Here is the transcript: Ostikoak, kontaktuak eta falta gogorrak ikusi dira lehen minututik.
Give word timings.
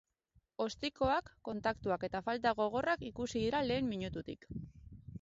Ostikoak, 0.63 1.29
kontaktuak 1.51 2.07
eta 2.09 2.23
falta 2.31 2.57
gogorrak 2.63 3.07
ikusi 3.13 3.47
dira 3.47 3.65
lehen 3.71 3.93
minututik. 3.95 4.53